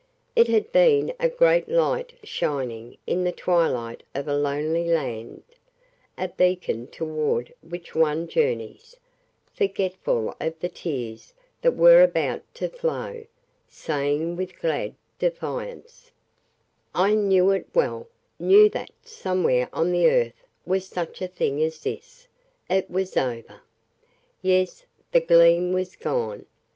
[0.35, 5.43] It had been a great light shining in the twilight of a lonely land,
[6.17, 8.97] a beacon toward which one journeys,
[9.53, 13.23] forgetful of the tears that were about to flow,
[13.69, 16.09] saying with glad defiance:
[16.95, 18.07] "I knew it well
[18.39, 22.27] knew that somewhere on the earth was such a thing as this..."
[22.71, 23.61] It was over.
[24.41, 26.47] Yes, the gleam was gone.